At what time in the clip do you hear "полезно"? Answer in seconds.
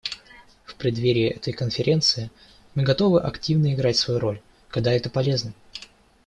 5.11-5.53